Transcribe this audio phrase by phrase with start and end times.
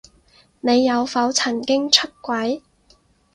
[0.61, 2.63] 你有否曾經出軌？